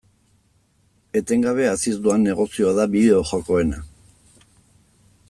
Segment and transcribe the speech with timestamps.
[1.21, 3.85] Etengabe haziz doan negozioa da bideo-jokoena.